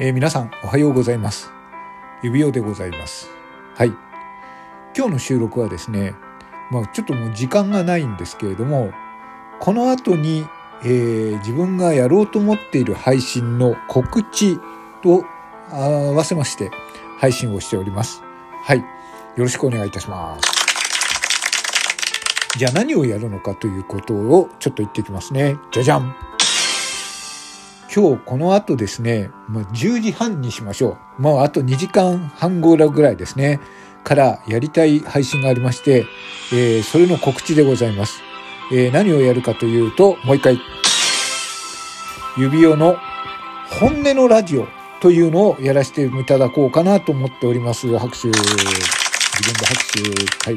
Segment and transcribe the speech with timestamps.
[0.00, 1.52] えー、皆さんおはようございます。
[2.22, 3.30] 指輪でございます。
[3.76, 3.92] はい。
[4.96, 6.14] 今日の収録はですね
[6.70, 8.92] まあちょっともう時間がないんですけれども
[9.60, 10.46] この後に、
[10.82, 14.58] えー、自分がやろうと思っている配信の告知
[15.02, 15.24] と
[15.70, 16.70] 合わせまして
[17.18, 18.22] 配信をしております。
[18.64, 18.78] はい。
[18.78, 18.84] よ
[19.36, 20.54] ろしくお願いいたします。
[22.56, 25.56] じゃあ何をやるのかということをちょっと言ってきますね。
[25.72, 26.14] じゃじゃん。
[27.94, 31.22] 今日この後ですね、まあ、10時半にしましょう。
[31.22, 33.60] まあ、あと2時間半後ぐらいですね、
[34.02, 36.04] からやりたい配信がありまして、
[36.52, 38.20] えー、それの告知でございます。
[38.72, 40.60] えー、何をやるかというと、もう一回、
[42.36, 42.96] 指輪の
[43.70, 44.66] 本音のラジオ。
[45.04, 47.98] というのをやらせていただこうかなと思っております。
[47.98, 48.28] 拍手。
[48.28, 49.92] 自分で拍
[50.42, 50.50] 手。
[50.50, 50.56] は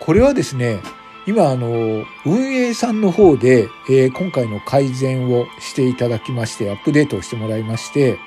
[0.00, 0.80] これはですね、
[1.28, 8.18] 今、あの、運営さんの方で、えー、今回の改善をしていただきまして、アップデートをしてもらいまして、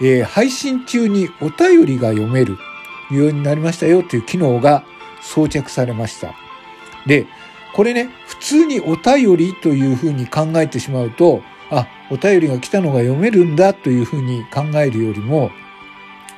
[0.00, 2.56] えー、配信中にお便りが読める
[3.10, 4.86] ようになりましたよという機能が
[5.20, 6.32] 装着されました。
[7.04, 7.26] で、
[7.74, 11.42] これね、普通にお便りというふうに考えてしまうと、
[11.72, 15.50] あ、お便りが来たのが読めるんだというふうに考えるよりも、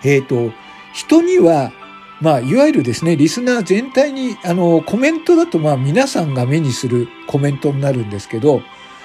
[0.03, 0.55] えっ、ー、と、
[0.95, 1.73] 人には
[2.21, 8.63] まあ、いわゆるですね、リスナー全体に、あの、コメントだと、まあ、皆さんが目にするコメントになるんですけど、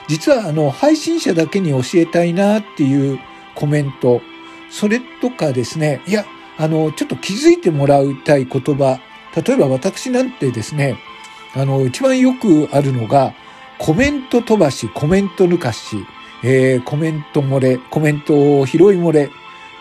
[0.08, 3.20] 実は、あの、配信者だけに教えたいなっていう
[3.56, 4.22] コメント、
[4.70, 6.26] それとかですね、いや、
[6.58, 9.00] あの、ちょっと気づいてもらいたい言葉、
[9.36, 10.98] 例えば私なんてですね、
[11.56, 13.34] あの、一番よくあるのが、
[13.80, 16.06] コメント飛ばし、コメント抜かし、
[16.44, 19.30] えー、コメント漏れ、コメントを拾い漏れっ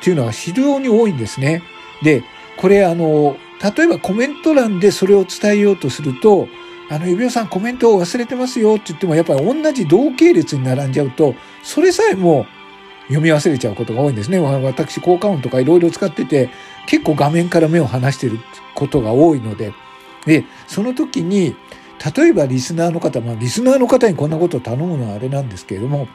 [0.03, 1.63] ていうのは非常に多いんですね。
[2.03, 2.23] で、
[2.57, 3.37] これあの、
[3.77, 6.49] 例えばコメント欄でそれを伝えようとすると、
[6.91, 12.47] あの、指輪さんコメントを忘れてますよって言っても、やっぱり同じ同系列に並んじゃうと、それさえも
[13.09, 14.39] 読み忘れちゃうことが多いんですね。
[14.39, 16.51] 私、効果音とかいろいろ使ってて、
[16.87, 18.39] 結構画面から目を離してる
[18.75, 19.73] ことが多いので、
[20.25, 21.55] で、その時に、
[22.17, 26.09] 例えばリスナーの方、まあ、リスナーの方にこんなことを頼むのはあれなんですけれども、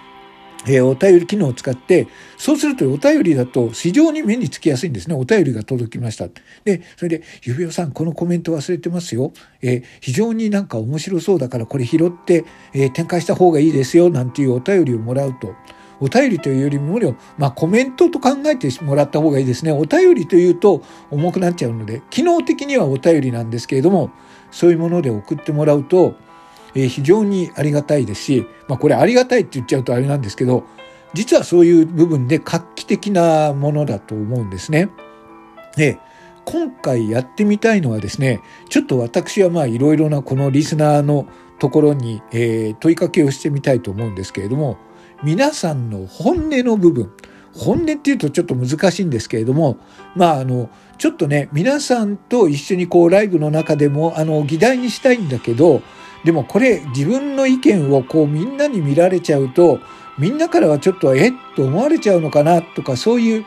[0.68, 2.08] えー、お便り機能を使って、
[2.38, 5.16] そうするとお便りだと非常に目につきやすいんですね。
[5.16, 6.28] お便りが届きました。
[6.64, 9.32] で、それで、指輪さん、このコメント忘れてますよ。
[9.62, 15.54] えー、非常になんか面白そうだからこれ拾って、えー、展開した方がいいですよ、なんていうお便りをもらうと、
[16.00, 17.00] お便りというよりも、
[17.38, 19.72] まあコメントと考えてもらった方がいいですね。
[19.72, 24.12] お便りというと重くなっちゃうので、機能的にはお便りなんですけれども、
[24.52, 26.16] そういうもので送ってもらうと、
[26.76, 30.66] え、非常にありがたいですし、まあこれありがたいって言っちゃうとあれなんですけど、
[31.14, 34.90] 実はそういう部分で画期的なものだと思うんですね。
[35.76, 36.00] で、
[36.46, 41.28] 今回やってみたいのはですね、ちょっと私はまあいろいろなこのリスナーの
[41.60, 44.78] ところに、え、問いかけをしてみたいと思うんですけれども、
[45.24, 47.12] 皆さんの本音の部分、
[47.54, 49.78] 本音っていうとちょっと難しいんですけれども、
[50.16, 55.82] まああの、ちょっとね、皆さんと一緒にこうライブの中でも、あの、議題にしたいんだけど、
[56.24, 59.80] でもこれ自分の意見をこうみんなに見られちゃうと
[60.18, 61.34] みんなからはちょっとえっ？
[61.56, 62.62] と思われちゃうのかな？
[62.62, 63.46] とかそういう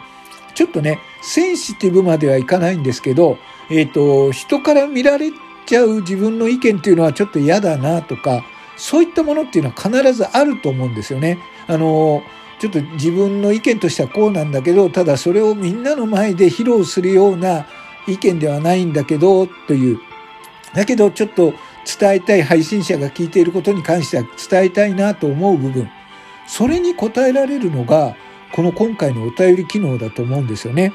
[0.54, 3.38] ちょっとねセンシティブまではいかないんですけど、
[3.70, 5.31] えっ、ー、と人から見られ
[5.66, 8.44] ちゃう自分の意見っていうのはちょっと嫌だなとか
[8.76, 11.38] そういったものっていうのは必ずあると思うんですよね。
[11.66, 12.22] あの
[12.58, 17.66] ちょっと自分の意見としてはこうなんだけどただそれをみんなの前で披露するような
[18.08, 19.98] 意見ではないんだけどという。
[20.75, 21.54] だけどちょっと
[21.87, 25.89] 伝えたい配信者が聞いていることに関しては伝えたいなと思う部分
[26.47, 28.17] それに応えられるのが
[28.53, 30.93] この今回のお便り機能だと思うんですよね。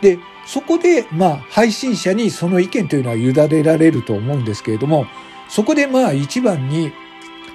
[0.00, 5.06] でそこでまあ配信者にその意見というのは委ねられると思うんですけれども
[5.48, 6.92] そこでまあ一番に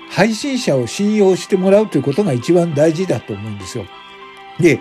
[0.09, 3.85] 配信者を信用してもらうということが一番大事だと思うんですよ。
[4.59, 4.79] で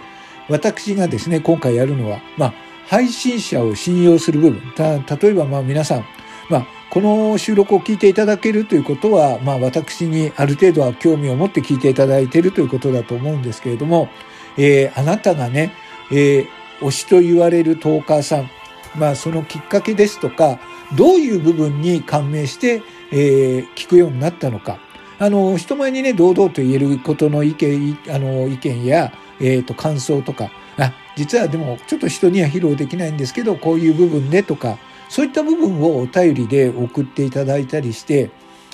[0.49, 2.55] 私がですね今回やるのはまあ
[2.87, 6.05] 配信者を信用する部分例えばまあ皆さん
[6.49, 14.09] まあこの収録を聞いていただけるということは、まあ私にある程度は興味を持って聞いていただいているということだと思うんですけれども、
[14.57, 15.73] えー、あなたがね、
[16.11, 16.49] えー、
[16.81, 18.51] 推しと言われるトーカーさん、
[18.97, 20.59] まあそのきっかけですとか、
[20.97, 24.79] どういう部分に感銘して、えー、聞くようになったのか。
[25.19, 38.31] あの、人前にね、堂々と言えることの意見、あの、意見や、えっ、ー、と、感想とか、あ、実はでも、ちょっと人には披露できないんですけど、こういう部分でとか、そういった部分をお便りで送っていただいたりして、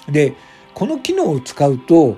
[0.08, 0.34] で、
[0.74, 2.16] この機能を使うと、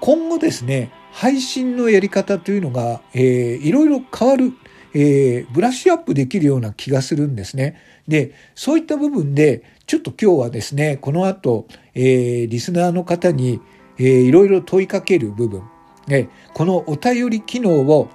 [0.00, 4.52] 今後ですね、配信のやり方というのが、えー、いろいろ変わる、
[4.94, 7.80] えー、ブラッシュアップできるような気がするんですね。
[8.06, 13.60] で、そういった部分で、ちょっと今日はですね、この後、えー、リスナーの方に、
[13.98, 15.62] えー、いろいろ問いかける部分、
[16.08, 18.08] えこのお便り機能を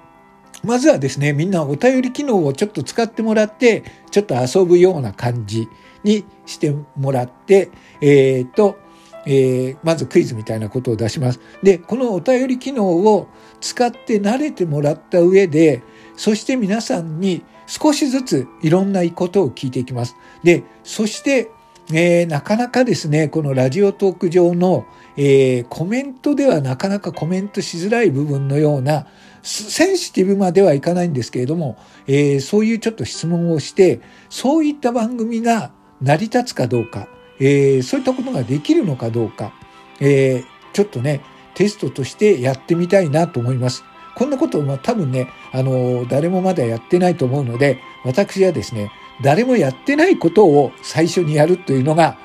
[0.63, 5.67] まずはですね、みんなお便り機能をちょっと使ってもらって、ちょっと遊ぶような感じ
[6.03, 7.69] にしてもらって、
[8.01, 8.77] えっ、と、
[9.25, 11.39] えー、まずクイズみたいなことを出します。
[11.63, 13.27] で、このお便り機能を
[13.59, 15.83] 使って慣れてもらった上で、
[16.15, 20.15] そして皆さんに少しずついろんなことを聞いていきます。
[20.43, 21.51] で、そして、
[21.93, 24.85] えー、なかなかですね、このラジオトーク上の、
[25.17, 29.07] えー、コメントではなかなかコメントしづらい部分のような、
[29.43, 31.77] センシティブまではいかないんですけれども、
[32.07, 35.71] えー、そういうちょっと質問をして、そういった番組が
[36.01, 37.07] 成り立つかどうか、
[37.39, 39.53] えー、そういったことができるのかどうか、
[39.99, 41.21] えー、ちょっとね、
[41.55, 43.83] テストとしてやってみたいなと思います。
[44.15, 48.91] こんなことは多分ね、あの、誰もまだやってないと思うので、私はですね、
[49.23, 52.17] 誰もやってないことを最初にやるというのが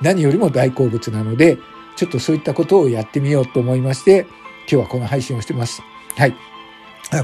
[0.00, 1.58] 何よりも大好物なので、
[1.96, 4.26] ちょっとそういったことをやってみようと思いまして、
[4.62, 5.82] 今日はこの配信をしてます。
[6.16, 6.34] はい。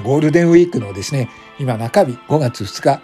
[0.02, 3.00] ゴールデンウィークのですね、今中日5月2日、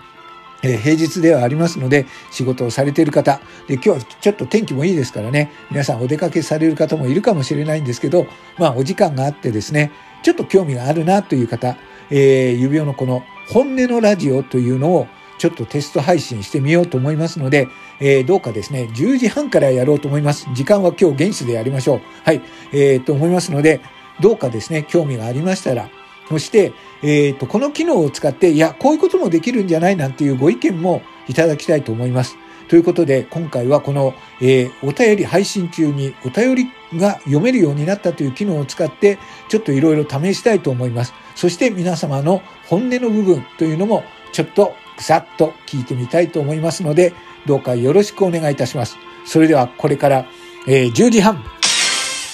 [0.63, 8.27] えー、平日ではありますので、仕事をされている方、で、今日はちょっと天気もいいですからね、皆さんお出かけされる方もいるかもしれないんですけど、
[8.59, 11.77] まあお時間があってですね、ちょっと興味があるなという方、
[12.11, 15.07] えー、指輪のこの本音のラジオというのを
[15.39, 17.69] ちょっとテスト配信してみようと思いますので、
[18.01, 20.49] えー、どうかですね、10時半からやろうと思います。
[20.55, 22.01] 時間は今日現地でやりましょう。
[22.25, 22.43] はい、
[22.73, 23.81] えー、と思いますので、
[24.21, 25.89] どうかですね、興味がありましたら、
[26.29, 26.73] そして、
[27.03, 32.37] え、ー、と、この機能を使って、いや、こういうこともできるんじゃないなんていうご意見もいただきたいと思います。
[32.69, 36.67] ということで、今回はこの、えー、お便り配信中にお便り
[36.99, 41.13] が読めるようになったという機能を使って、ちょっといろいろ試したいと思います。
[41.35, 44.03] そして皆様の本音の部分というのも、
[44.33, 47.13] ちょっとさっと聞いてみたいと思いますので、
[47.47, 48.97] どうかよろしくお願いいたします。
[49.27, 50.27] それではこれから、
[50.67, 51.43] えー、10時半、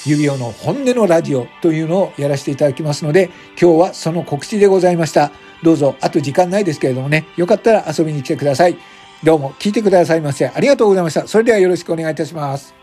[0.06, 3.30] 指輪の本音のラジオというのをやらせていただきますので、
[3.60, 5.30] 今日はその告知でございました。
[5.62, 8.76] どうぞ、あと時間ないですけれどもね、よかったら遊びに来てください。
[9.22, 11.26] どうも聞いてくださいましてありがとうございました。
[11.26, 12.79] それではよろしくお願いいたします。